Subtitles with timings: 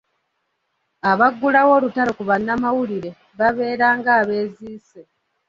[1.11, 3.09] Abaggulawo olutalo ku bannamawulire
[3.39, 5.01] babeera ng’abeeziise.